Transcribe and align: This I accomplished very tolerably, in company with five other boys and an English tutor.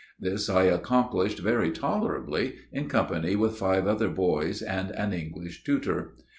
This 0.19 0.49
I 0.49 0.63
accomplished 0.63 1.37
very 1.37 1.69
tolerably, 1.69 2.55
in 2.71 2.89
company 2.89 3.35
with 3.35 3.55
five 3.59 3.85
other 3.85 4.09
boys 4.09 4.63
and 4.63 4.89
an 4.93 5.13
English 5.13 5.63
tutor. 5.63 6.15